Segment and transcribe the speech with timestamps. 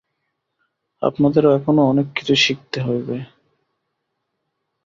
[1.01, 3.17] আপনাদের এখনও অনেক কিছু শিখিতে হইবে।